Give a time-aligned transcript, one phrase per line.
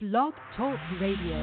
[0.00, 1.38] Blog Talk Radio.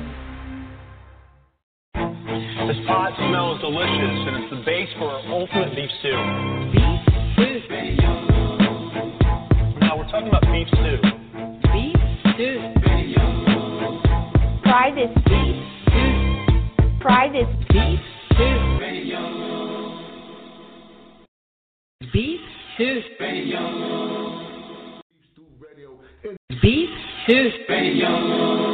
[1.96, 6.18] This pot smells delicious, and it's the base for our ultimate beef stew.
[6.74, 7.00] Beef
[7.32, 7.96] stew.
[9.80, 11.00] Now we're talking about beef stew.
[11.72, 11.96] Beef
[12.36, 12.60] stew.
[14.66, 15.56] Try this beef
[15.88, 16.12] stew.
[17.02, 18.00] Try this beef
[18.34, 18.80] stew.
[22.12, 22.42] Beef
[22.76, 24.11] stew.
[27.32, 28.71] His Radio.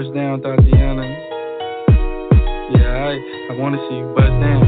[0.00, 1.04] bust down, Tatiana.
[2.72, 4.64] Yeah, I, I wanna see you bust down.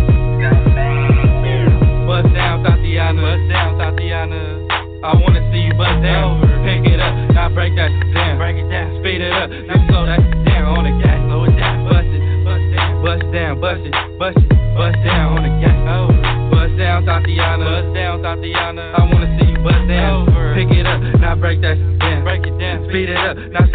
[2.05, 3.17] Bust down, Tatiana.
[3.17, 4.69] Bust down, Tatiana.
[5.01, 6.37] I wanna see you bust down.
[6.69, 8.37] Pick it up, now break that down.
[8.37, 11.17] Break it down, speed it up, now slow that down on the gas.
[11.25, 15.41] Slow it down, bust it, bust down, bust down, bust it, bust it, bust down
[15.41, 15.81] on the gas.
[15.97, 16.13] Over,
[16.53, 17.65] Bust down, Tatiana.
[17.65, 19.01] Bust down, Tatiana.
[19.01, 20.29] I wanna see you bust down.
[20.29, 22.21] Over, Pick it up, now break that down.
[22.21, 23.72] Break it down, speed it up, now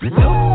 [0.00, 0.45] the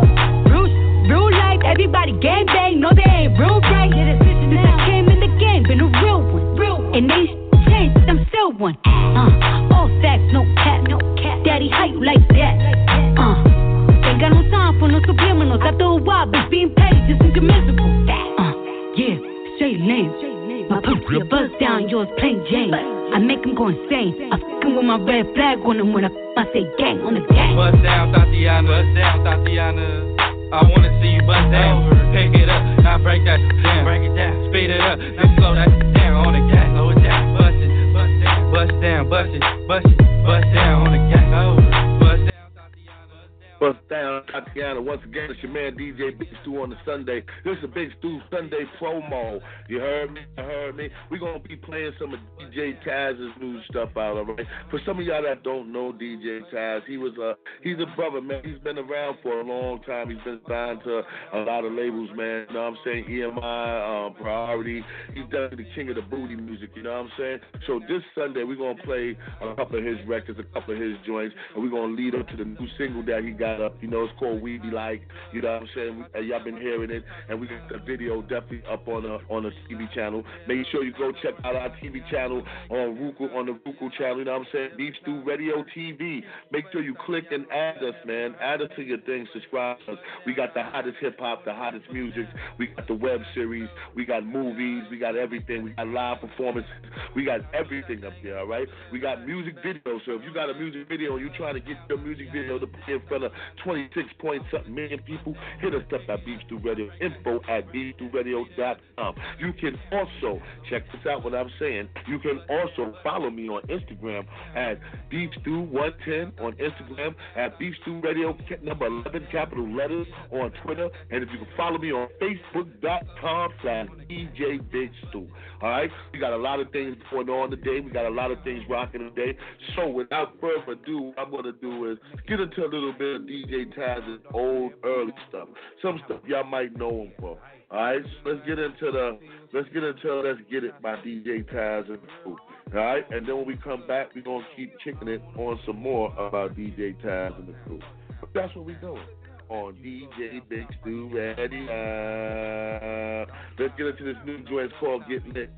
[46.85, 47.23] Sunday.
[47.43, 49.39] This is a Big Stu Sunday promo.
[49.67, 50.21] You heard me?
[50.37, 50.89] You heard me?
[51.09, 54.45] We're going to be playing some of DJ Taz's new stuff out, all right?
[54.69, 58.21] For some of y'all that don't know DJ Taz, he was a, he's a brother,
[58.21, 58.41] man.
[58.43, 60.09] He's been around for a long time.
[60.09, 61.01] He's been signed to
[61.33, 62.45] a lot of labels, man.
[62.49, 63.05] You know what I'm saying?
[63.09, 64.83] EMI, um, Priority.
[65.13, 67.39] He's definitely the king of the booty music, you know what I'm saying?
[67.67, 70.81] So this Sunday, we're going to play a couple of his records, a couple of
[70.81, 73.61] his joints, and we're going to lead up to the new single that he got
[73.61, 73.75] up.
[73.81, 75.01] You know, it's called We Be Like.
[75.33, 76.05] You know what I'm saying?
[76.27, 79.51] Y'all been hearing it, and we got the video definitely up on a on a
[79.67, 80.23] TV channel.
[80.47, 84.19] Make sure you go check out our TV channel on Roku on the Roku channel.
[84.19, 84.69] You know what I'm saying?
[84.77, 86.21] Beef Stew Radio TV.
[86.51, 88.35] Make sure you click and add us, man.
[88.41, 89.27] Add us to your thing.
[89.33, 89.97] Subscribe us.
[90.25, 92.25] We got the hottest hip hop, the hottest music.
[92.57, 93.69] We got the web series.
[93.95, 94.83] We got movies.
[94.91, 95.63] We got everything.
[95.63, 96.71] We got live performances.
[97.15, 98.39] We got everything up there.
[98.39, 98.67] All right.
[98.91, 99.99] We got music videos.
[100.05, 102.59] So if you got a music video and you're trying to get your music video
[102.59, 103.31] to play in front of
[103.63, 106.89] 26 point something million people, hit us up at Beef Stew Radio.
[106.99, 109.15] Info at beefstewradio.com.
[109.39, 111.23] You can also check this out.
[111.23, 111.89] What I'm saying.
[112.07, 114.25] You can also follow me on Instagram
[114.55, 120.51] at Beef Stew 110 on Instagram at Beef Stew Radio number 11 capital letters on
[120.63, 125.27] Twitter, and if you can follow me on Facebook.com slash DJ Big Stew.
[125.61, 127.79] All right, we got a lot of things going on today.
[127.79, 129.37] We got a lot of things rocking today.
[129.75, 133.21] So without further ado, what I'm gonna do is get into a little bit of
[133.23, 135.47] DJ Taz's old early stuff.
[135.81, 137.37] Some stuff y'all might know him for.
[137.71, 139.17] All right, so let's get into the
[139.53, 141.99] let's get into Let's Get It by DJ Taz and.
[142.25, 142.37] All
[142.73, 146.13] right, and then when we come back, we're gonna keep kicking it on some more
[146.17, 147.79] about DJ Taz and the Crew.
[148.19, 149.03] But that's what we're doing
[149.49, 153.25] on DJ Big Stew Radio.
[153.59, 155.51] Let's get into this new joint called Get Lit.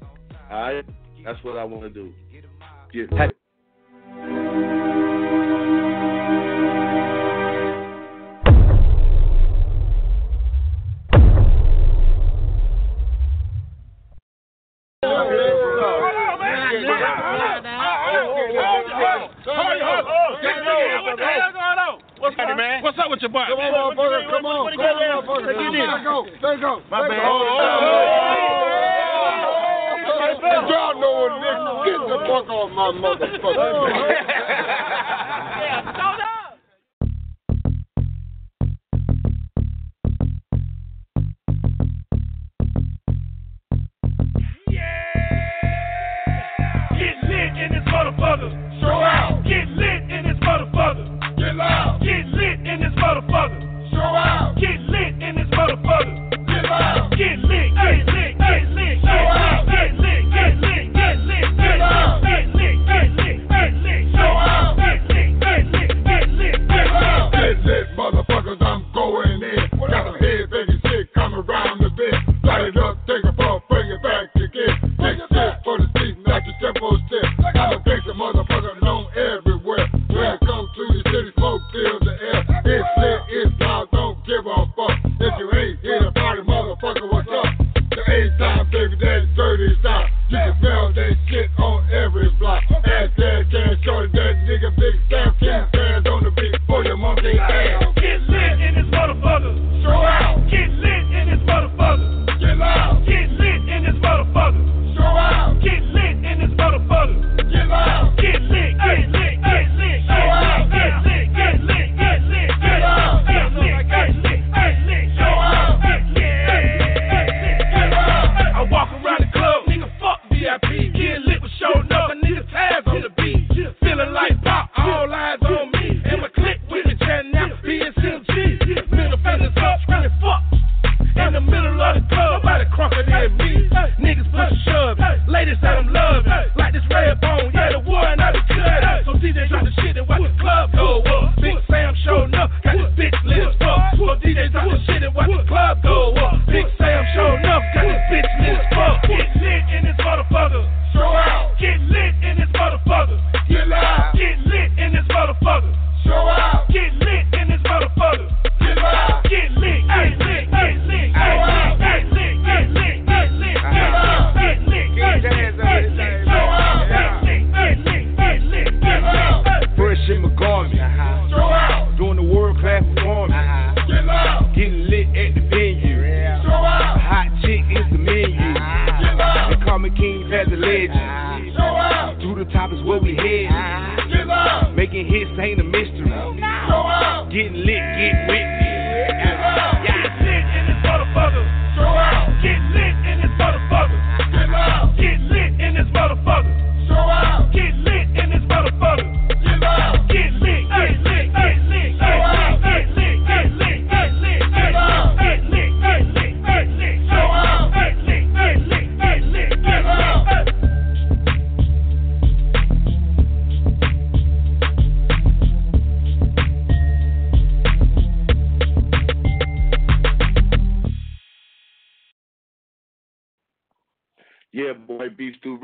[0.50, 0.86] All right,
[1.24, 2.14] that's what I want to do.
[2.92, 3.38] Get lit.
[22.24, 22.82] What's up, man?
[22.82, 23.50] What's up with your butt?
[23.50, 24.30] Come on, motherfucker.
[24.32, 24.72] Come on.
[24.72, 25.54] Come on, motherfucker.
[25.54, 26.26] Let go.
[26.42, 26.82] Let go.
[26.90, 27.20] My bad.
[27.22, 27.28] Oh,
[30.70, 31.86] Y'all know what, nigga.
[31.86, 35.00] Get the fuck off my motherfucker.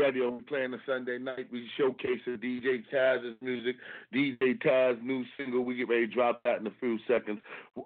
[0.10, 0.32] Radio.
[0.32, 1.46] We playing the Sunday night.
[1.52, 3.76] We showcasing DJ Taz's music,
[4.12, 5.64] DJ Taz's new single.
[5.64, 7.40] We get ready to drop that in a few seconds.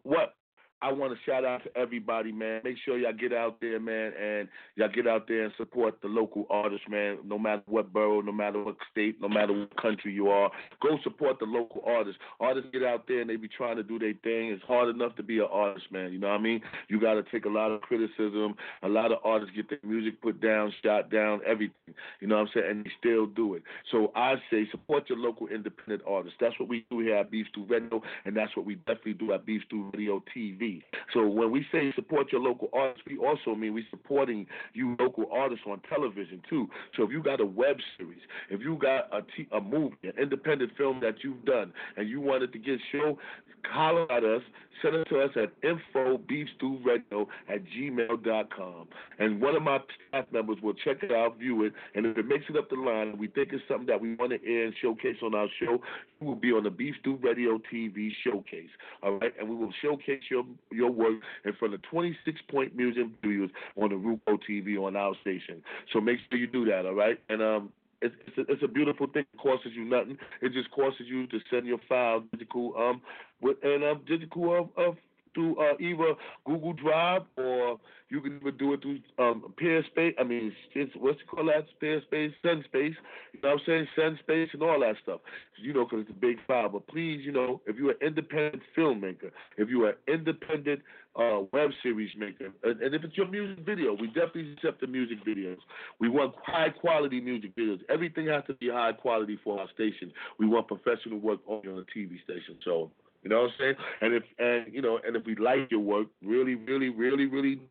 [0.04, 0.34] What
[0.84, 2.60] I want to shout out to everybody, man.
[2.66, 6.10] Make sure y'all get out there, man, and y'all get out there and support the
[6.10, 7.20] local artists, man.
[7.24, 10.98] No matter what borough, no matter what state, no matter what country you are, go
[11.02, 12.20] support the local artists.
[12.42, 14.50] Artists get out there and they be trying to do their thing.
[14.50, 16.12] It's hard enough to be an artist, man.
[16.12, 16.60] You know what I mean?
[16.90, 18.56] You got to take a lot of criticism.
[18.82, 21.96] A lot of artists get their music put down, shot down, everything.
[22.20, 22.66] You know what I'm saying?
[22.70, 23.64] And they still do it.
[23.90, 26.38] So I say support your local independent artists.
[26.42, 29.32] That's what we do here at Beef Stew Radio, and that's what we definitely do
[29.32, 30.73] at Beef Stew Radio TV.
[31.14, 35.26] So when we say support your local artists, we also mean we're supporting you local
[35.32, 36.68] artists on television too.
[36.96, 40.14] So if you got a web series, if you got a, t- a movie, an
[40.22, 43.18] independent film that you've done, and you wanted to get show,
[43.66, 44.42] holler at us,
[44.82, 48.88] send it to us at infobeefstewradio at gmail.com.
[49.20, 52.28] And one of my staff members will check it out, view it, and if it
[52.28, 54.66] makes it up the line, and we think it's something that we want to air
[54.66, 55.80] and showcase on our show,
[56.20, 58.70] you will be on the Beef Stew Radio TV showcase.
[59.02, 61.16] All right, and we will showcase your your work
[61.46, 65.62] in front of 26 point music videos on the Roku TV on our station.
[65.92, 66.86] So make sure you do that.
[66.86, 67.74] All right, and um.
[68.06, 69.24] It's, it's, a, it's a beautiful thing.
[69.34, 70.18] It costs you nothing.
[70.42, 73.02] It just costs you to send your file digital um
[73.40, 74.98] with and um digital of, of
[75.34, 76.14] through uh, either
[76.46, 77.80] Google Drive or
[78.14, 80.14] you can even do it through um, Peerspace.
[80.20, 81.66] I mean, it's, what's it called that?
[81.82, 82.94] Peerspace, SunSpace.
[83.34, 83.88] You know what I'm saying?
[83.98, 85.22] SunSpace and all that stuff.
[85.60, 86.70] You know, because it's a big file.
[86.70, 90.82] But please, you know, if you're an independent filmmaker, if you're an independent
[91.16, 94.88] uh, web series maker, and, and if it's your music video, we definitely accept the
[94.88, 95.58] music videos.
[96.00, 97.80] We want high quality music videos.
[97.90, 100.12] Everything has to be high quality for our station.
[100.38, 102.58] We want professional work on a TV station.
[102.64, 102.92] So.
[103.24, 103.76] You know what I'm saying?
[104.02, 107.62] And if and you know, and if we like your work, really, really, really, really,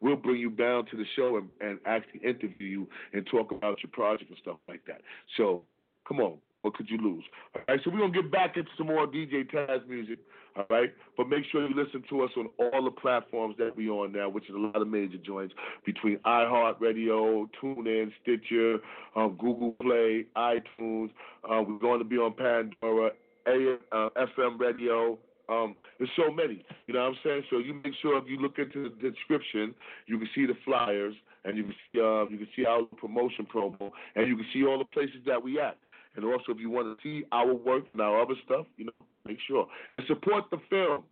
[0.00, 3.82] we'll bring you down to the show and, and actually interview you and talk about
[3.82, 5.02] your project and stuff like that.
[5.36, 5.62] So
[6.08, 7.24] come on, what could you lose?
[7.54, 10.18] All right, so we're gonna get back into some more DJ Taz music.
[10.56, 13.88] All right, but make sure you listen to us on all the platforms that we
[13.88, 15.54] on now, which is a lot of major joints
[15.86, 18.78] between iHeartRadio, TuneIn, Stitcher,
[19.16, 21.10] um, Google Play, iTunes.
[21.42, 23.12] Uh, we're going to be on Pandora,
[23.46, 25.18] AM, uh, FM radio.
[25.48, 27.42] Um, there's so many, you know what I'm saying.
[27.50, 29.74] So you make sure if you look into the description,
[30.06, 33.46] you can see the flyers and you can see uh, you can see our promotion
[33.52, 35.76] promo and you can see all the places that we at.
[36.14, 38.92] And also, if you want to see our work and our other stuff, you know,
[39.26, 39.66] make sure
[39.98, 41.04] and support the film,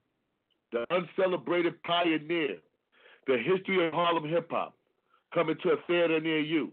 [0.72, 2.56] the uncelebrated pioneer,
[3.26, 4.74] the history of Harlem hip hop,
[5.34, 6.72] coming to a theater near you.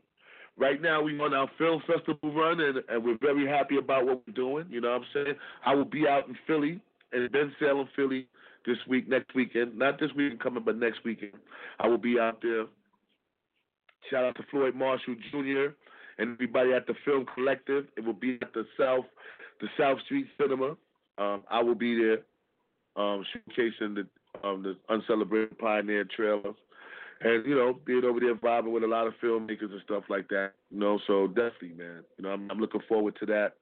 [0.57, 4.23] Right now, we're on our film festival run, and, and we're very happy about what
[4.25, 4.65] we're doing.
[4.69, 5.35] You know what I'm saying?
[5.63, 8.27] I will be out in Philly and Bensalem, Philly
[8.65, 9.77] this week, next weekend.
[9.77, 11.33] Not this weekend coming, but next weekend.
[11.79, 12.65] I will be out there.
[14.09, 15.73] Shout out to Floyd Marshall Jr.
[16.17, 17.85] and everybody at the Film Collective.
[17.95, 19.05] It will be at the South,
[19.61, 20.75] the South Street Cinema.
[21.19, 22.19] Um, I will be there
[22.95, 24.07] um, showcasing the
[24.43, 26.53] um, the uncelebrated pioneer trailer
[27.21, 30.27] and you know being over there vibing with a lot of filmmakers and stuff like
[30.29, 30.51] that.
[30.71, 32.03] You know, so definitely, man.
[32.17, 33.53] You know, I'm, I'm looking forward to that.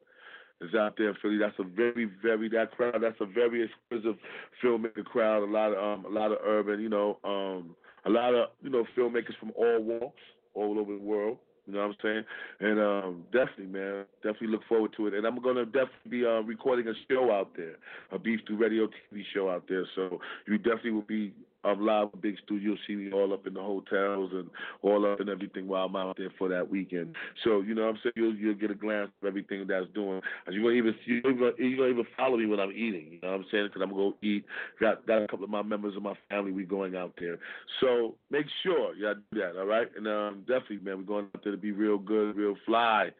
[0.61, 1.37] Is out there in Philly.
[1.37, 2.95] That's a very, very that crowd.
[3.01, 4.17] That's a very exquisite
[4.63, 5.43] filmmaker crowd.
[5.43, 6.79] A lot of um, a lot of urban.
[6.79, 10.21] You know, um, a lot of you know filmmakers from all walks,
[10.53, 11.39] all over the world.
[11.67, 12.23] You know what I'm saying?
[12.59, 15.13] And um, definitely, man, definitely look forward to it.
[15.13, 17.75] And I'm gonna definitely be uh, recording a show out there,
[18.11, 19.83] a Beef Stew Radio TV show out there.
[19.95, 21.33] So you definitely will be
[21.65, 22.65] um, live Big studio.
[22.65, 24.49] You'll see me all up in the hotels and
[24.81, 27.15] all up and everything while I'm out there for that weekend.
[27.43, 28.13] So you know what I'm saying?
[28.15, 30.21] You'll you'll get a glance of everything that's doing.
[30.45, 33.07] And you're gonna even you gonna, you're gonna even follow me when I'm eating.
[33.11, 33.67] You know what I'm saying?
[33.67, 34.45] Because I'm gonna go eat.
[34.79, 36.51] Got got a couple of my members of my family.
[36.51, 37.37] We going out there.
[37.81, 39.57] So make sure y'all do that.
[39.57, 39.87] All right?
[39.97, 43.11] And um, definitely, man, we're going out there to be real good, real fly.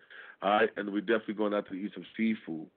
[0.41, 2.67] All right, and we're definitely going out to eat some seafood.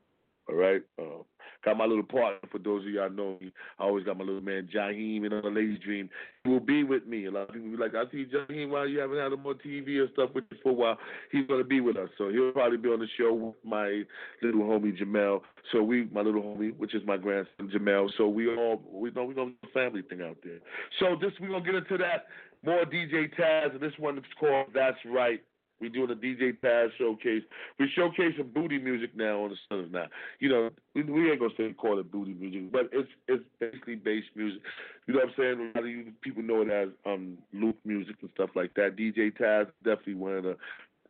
[0.48, 0.82] All right.
[0.98, 1.22] Uh,
[1.64, 2.48] got my little partner.
[2.50, 5.42] For those of y'all know me, I always got my little man Jaheim in on
[5.42, 6.08] the Ladies Dream.
[6.44, 7.26] He will be with me.
[7.26, 9.54] A lot of people be like, I see Jaheim while you haven't had him on
[9.56, 10.98] TV or stuff with you for a while.
[11.30, 14.02] He's gonna be with us, so he'll probably be on the show with my
[14.42, 15.40] little homie Jamel.
[15.72, 18.08] So we, my little homie, which is my grandson Jamel.
[18.16, 20.58] So we all we know we gonna do a family thing out there.
[21.00, 22.26] So this we're gonna get into that
[22.64, 25.42] more DJ Taz, and this one is called That's Right.
[25.80, 27.42] We doing a DJ Taz showcase.
[27.78, 30.06] We showcasing booty music now on the Suns now.
[30.40, 33.96] You know, we, we ain't gonna say call it booty music, but it's it's basically
[33.96, 34.60] bass music.
[35.06, 35.72] You know what I'm saying?
[35.74, 38.96] A lot of you people know it as um loop music and stuff like that.
[38.96, 40.56] DJ Taz definitely one of the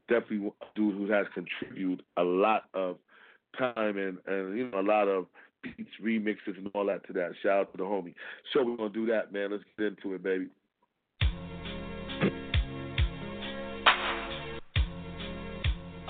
[0.08, 2.96] definitely dude who has contributed a lot of
[3.58, 5.26] time and and you know a lot of
[5.62, 7.32] beats, remixes, and all that to that.
[7.42, 8.14] Shout out to the homie.
[8.52, 9.50] So we're gonna do that, man.
[9.50, 10.48] Let's get into it, baby.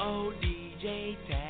[0.01, 1.48] Oh, DJ Taz.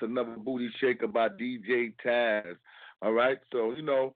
[0.00, 2.56] That's another booty shaker by DJ Taz.
[3.02, 4.14] All right, so you know,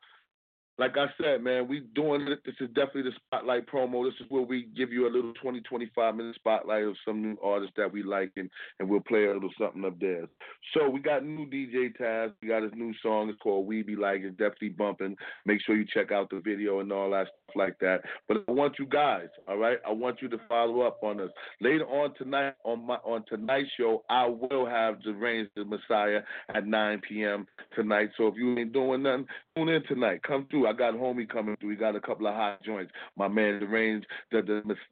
[0.78, 2.40] like I said, man, we doing it.
[2.44, 4.04] This is definitely the spotlight promo.
[4.04, 7.36] This is where we give you a little 20, 25 minute spotlight of some new
[7.42, 10.26] artists that we like, and, and we'll play a little something up there.
[10.74, 12.32] So we got new DJ Taz.
[12.40, 13.28] We got his new song.
[13.28, 14.22] It's called We Be Like.
[14.22, 15.16] It's definitely bumping.
[15.44, 18.00] Make sure you check out the video and all that stuff like that.
[18.26, 19.78] But I want you guys, all right.
[19.86, 21.30] I want you to follow up on us
[21.60, 24.02] later on tonight on my on tonight's show.
[24.08, 26.20] I will have the Reigns the Messiah
[26.54, 27.46] at 9 p.m.
[27.74, 28.10] tonight.
[28.16, 29.26] So if you ain't doing nothing,
[29.60, 30.22] tune in tonight.
[30.22, 30.66] Come through.
[30.66, 31.70] I got homie coming through.
[31.70, 32.92] We got a couple of hot joints.
[33.16, 34.42] My man, Reigns, the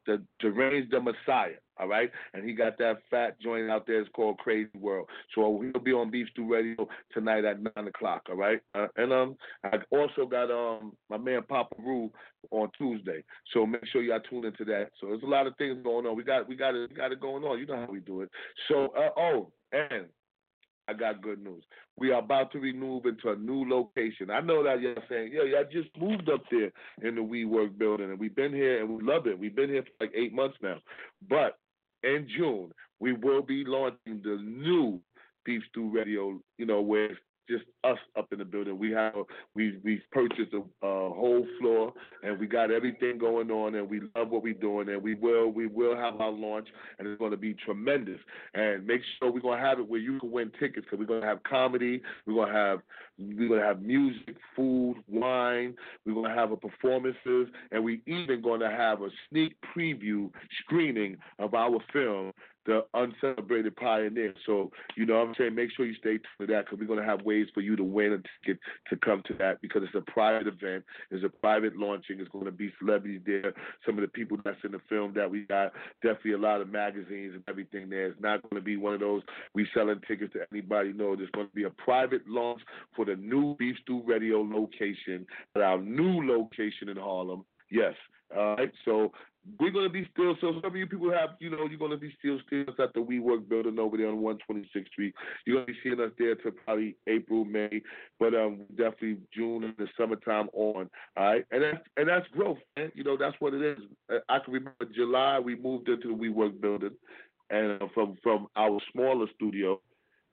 [0.06, 1.56] the the, Reigns the Messiah.
[1.80, 4.00] All right, and he got that fat joint out there.
[4.00, 5.08] It's called Crazy World.
[5.34, 8.22] So he'll be on Beef Stew Radio tonight at nine o'clock.
[8.28, 12.10] All right, uh, and um, I also got um my man Papa Roo
[12.50, 13.22] on Tuesday.
[13.52, 14.90] So make sure y'all tune into that.
[15.00, 16.16] So there's a lot of things going on.
[16.16, 17.60] We got we got it we got it going on.
[17.60, 18.30] You know how we do it.
[18.66, 20.06] So uh, oh, and
[20.88, 21.62] I got good news.
[21.98, 24.30] We are about to move into a new location.
[24.30, 26.72] I know that y'all saying, yeah, y'all just moved up there
[27.02, 29.38] in the WeWork building, and we've been here and we love it.
[29.38, 30.78] We've been here for like eight months now.
[31.28, 31.58] But
[32.02, 35.00] in June, we will be launching the new
[35.44, 38.78] Beef Stew Radio, you know, where it's just us up in the building.
[38.78, 39.14] We have
[39.54, 44.00] we we purchased a, a whole floor and we got everything going on and we
[44.16, 47.30] love what we're doing and we will we will have our launch and it's going
[47.30, 48.20] to be tremendous.
[48.54, 51.06] And make sure we're going to have it where you can win tickets because we're
[51.06, 52.80] going to have comedy, we're going to have
[53.18, 55.74] we're going to have music, food, wine,
[56.06, 60.30] we're going to have a performances and we're even going to have a sneak preview
[60.60, 62.32] screening of our film
[62.68, 64.34] the uncelebrated pioneer.
[64.44, 65.54] So, you know I'm saying?
[65.54, 67.76] Make sure you stay tuned to that because we're going to have ways for you
[67.76, 70.84] to win a ticket to come to that because it's a private event.
[71.10, 72.20] It's a private launching.
[72.20, 73.54] It's going to be celebrities there.
[73.86, 76.68] Some of the people that's in the film that we got, definitely a lot of
[76.68, 78.08] magazines and everything there.
[78.08, 79.22] It's not going to be one of those
[79.54, 80.92] we selling tickets to anybody.
[80.92, 82.60] No, there's going to be a private launch
[82.94, 85.26] for the new Beef Stew Radio location
[85.56, 87.46] at our new location in Harlem.
[87.70, 87.94] Yes.
[88.36, 88.72] All right.
[88.84, 89.12] So
[89.58, 90.36] we're gonna be still.
[90.40, 93.00] So some of you people have, you know, you're gonna be still still at the
[93.00, 95.14] WeWork building over there on 126th Street.
[95.46, 97.82] You're gonna be seeing us there till probably April, May,
[98.18, 100.90] but um, definitely June and the summertime on.
[101.16, 102.92] All right, and that's and that's growth, man.
[102.94, 103.78] You know, that's what it is.
[104.28, 106.96] I can remember July we moved into the WeWork building,
[107.50, 109.80] and uh, from from our smaller studio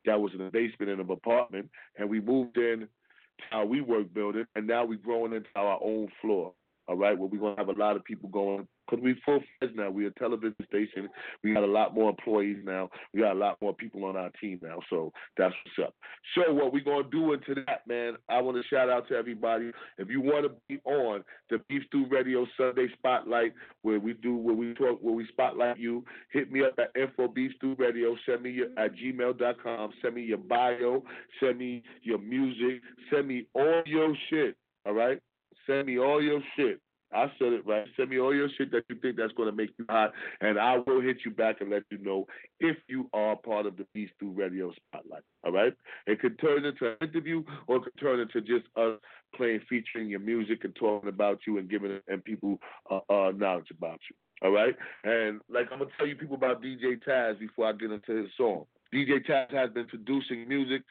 [0.05, 4.13] that was in the basement in an apartment, and we moved in to our WeWork
[4.13, 6.53] building, and now we're growing into our own floor.
[6.87, 9.75] All right, where we're gonna have a lot of people going because we're full fledged
[9.75, 9.89] now.
[9.89, 11.09] We're a television station.
[11.43, 12.89] We got a lot more employees now.
[13.13, 14.79] We got a lot more people on our team now.
[14.89, 15.95] So that's what's up.
[16.35, 19.71] So what we're gonna do into that, man, I want to shout out to everybody.
[19.97, 24.35] If you want to be on the Beef Stew Radio Sunday Spotlight, where we do
[24.35, 28.15] where we talk where we spotlight you, hit me up at info beef stew radio.
[28.25, 29.93] Send me your, at gmail.com.
[30.01, 31.03] Send me your bio.
[31.39, 32.81] Send me your music.
[33.11, 34.55] Send me all your shit.
[34.85, 35.19] All right.
[35.67, 36.79] Send me all your shit.
[37.13, 37.85] I said it right.
[37.95, 40.59] Send me all your shit that you think that's going to make you hot, and
[40.59, 42.25] I will hit you back and let you know
[42.59, 45.23] if you are part of the Beef Stew Radio Spotlight.
[45.45, 45.73] All right?
[46.07, 48.99] It could turn into an interview, or it could turn into just us
[49.35, 53.71] playing, featuring your music and talking about you and giving and people uh, uh, knowledge
[53.71, 54.15] about you.
[54.45, 54.75] All right?
[55.03, 58.31] And like I'm gonna tell you people about DJ Taz before I get into his
[58.35, 58.65] song.
[58.93, 60.81] DJ Taz has been producing music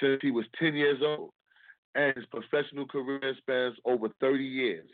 [0.00, 1.30] since he was 10 years old
[1.94, 4.88] and his professional career spans over 30 years.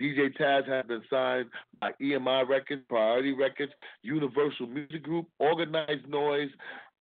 [0.00, 6.50] DJ Taz has been signed by EMI Records, Priority Records, Universal Music Group, Organized Noize,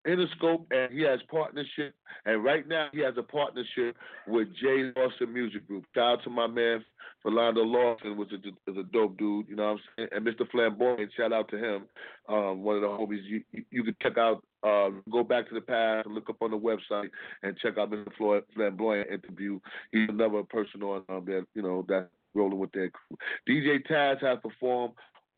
[0.08, 1.96] Interscope, and he has partnership.
[2.26, 3.96] And right now, he has a partnership
[4.28, 5.86] with J Lawson Music Group.
[5.96, 6.84] Shout out to my man
[7.26, 9.48] Philando Lawson, which is a, dope dude.
[9.48, 10.10] You know what I'm saying?
[10.12, 10.50] And Mr.
[10.52, 11.84] Flamboyant, shout out to him.
[12.28, 13.24] Um, one of the homies.
[13.24, 14.44] You you, you can check out.
[14.64, 17.10] Uh, go back to the past look up on the website
[17.42, 18.08] and check out Mr.
[18.18, 19.60] Floyd Flamboyant interview.
[19.92, 23.18] He's another person on um, that you know that rolling with their crew.
[23.48, 24.94] DJ Taz has performed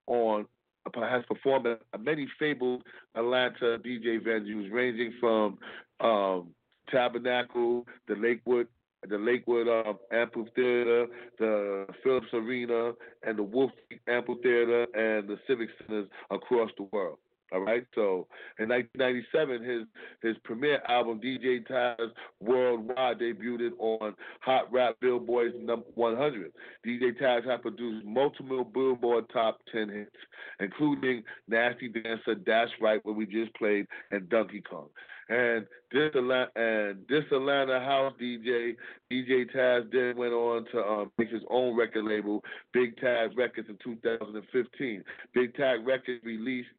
[0.08, 0.46] on
[0.94, 2.84] has performed at many fabled
[3.16, 5.58] Atlanta DJ venues, ranging from
[6.00, 6.50] um,
[6.90, 8.68] Tabernacle, the Lakewood,
[9.08, 11.08] the Lakewood um, Amphitheater,
[11.40, 12.94] the Phillips Arena,
[13.24, 13.72] and the Wolf
[14.08, 17.18] Amphitheater, and the Civic Centers across the world.
[17.52, 17.86] All right.
[17.94, 18.28] So
[18.60, 19.88] in 1997, his
[20.22, 26.52] his premiere album DJ Taz Worldwide debuted on Hot Rap Billboard's number 100.
[26.86, 30.16] DJ Taz has produced multiple Billboard top 10 hits,
[30.60, 34.90] including Nasty Dancer, That's Right, where we just played, and Donkey Kong.
[35.28, 38.76] And this Atlanta and this Atlanta house DJ,
[39.12, 43.68] DJ Taz then went on to um, make his own record label, Big Taz Records,
[43.70, 45.04] in 2015.
[45.34, 46.70] Big Taz Records released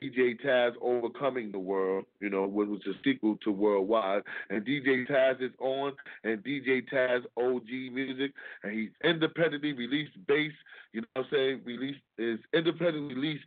[0.00, 4.22] DJ Taz Overcoming the World, you know, which was a sequel to Worldwide.
[4.50, 5.92] And DJ Taz is on,
[6.22, 10.52] and DJ Taz OG Music, and he's independently released bass,
[10.92, 13.44] you know what I'm saying, released is independently released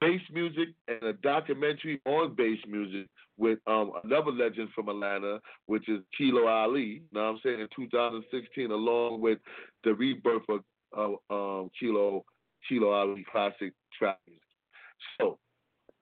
[0.00, 5.88] bass music and a documentary on bass music with um, another legend from Atlanta, which
[5.88, 6.80] is Kilo Ali.
[6.82, 7.60] You know what I'm saying?
[7.60, 9.38] In 2016, along with
[9.84, 10.60] the rebirth of
[10.96, 12.24] uh, um, Kilo
[12.68, 14.18] Kilo Ali classic trap.
[15.20, 15.38] So,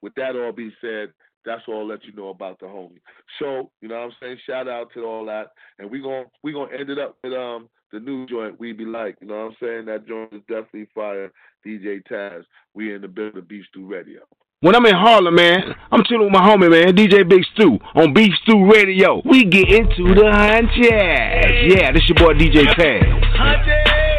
[0.02, 1.12] with that all being said,
[1.44, 3.00] that's all I'll let you know about the homie.
[3.38, 4.38] So, you know what I'm saying?
[4.46, 5.48] Shout out to all that.
[5.78, 8.84] And we're gonna we gonna end it up with um the new joint we be
[8.84, 9.16] like.
[9.20, 9.84] You know what I'm saying?
[9.86, 11.30] That joint is definitely fire.
[11.66, 12.44] DJ Taz.
[12.74, 14.20] We in the building Beef Stew Radio.
[14.64, 18.14] When I'm in Harlem, man, I'm chilling with my homie, man, DJ Big Stew on
[18.14, 19.20] Beef Stew Radio.
[19.22, 20.88] We get into the hunches.
[20.88, 23.04] Yeah, this your boy DJ Taz.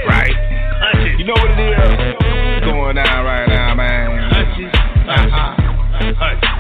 [0.05, 0.29] Right.
[0.77, 1.17] Hunches.
[1.17, 1.97] You know what it is?
[2.61, 4.29] What's going on right now, man?
[4.29, 4.69] Hunches.
[5.09, 5.65] Uh-uh.
[6.13, 6.54] Hold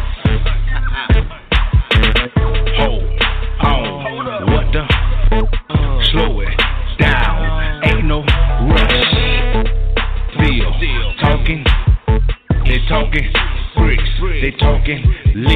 [14.85, 15.54] They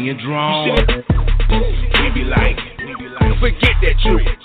[0.00, 0.80] Singing drums.
[1.50, 2.56] We be like,
[3.38, 4.39] forget that trick.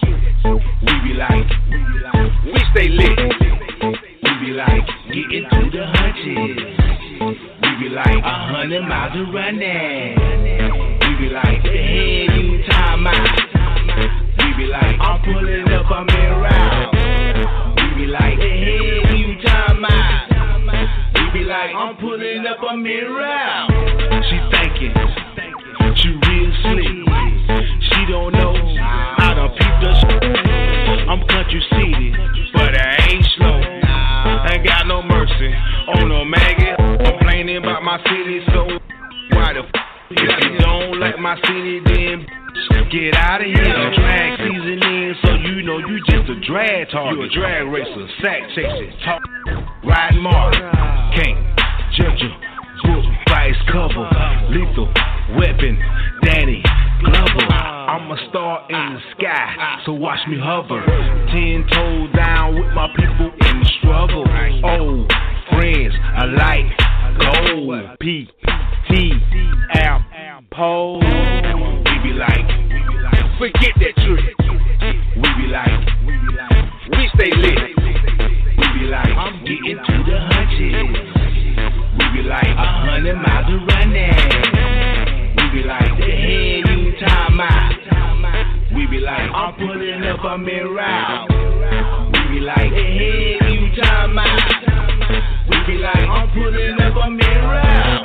[47.36, 47.36] Drag target.
[47.36, 49.22] You a drag racer, sack chasing, talk,
[49.84, 50.56] riding mark.
[51.96, 52.30] Judge you.
[52.84, 54.10] Book, vice cover,
[54.50, 54.92] lethal
[55.38, 55.80] weapon,
[56.24, 56.62] Danny
[57.02, 57.54] Glover.
[57.54, 60.84] I'm a star in the sky, so watch me hover.
[61.32, 64.26] Ten toes down with my people in the struggle.
[64.64, 65.08] Oh,
[65.52, 66.78] friends, I like
[67.20, 67.98] gold.
[68.02, 68.30] P
[68.90, 69.14] T
[69.74, 70.04] M
[70.52, 71.00] pole.
[71.00, 72.46] We be like,
[73.40, 74.36] forget that trick.
[75.16, 75.95] We be like,
[77.16, 77.58] stay lit.
[78.58, 80.76] We be like, I'm getting to the hunches.
[81.96, 84.16] We be like a hundred miles of running.
[85.36, 87.72] We be like the head you time out.
[88.76, 90.68] We be like I'm pulling up, I'm in.
[92.12, 95.50] We be like the head you time out.
[95.50, 98.05] We be like I'm pulling up, I'm in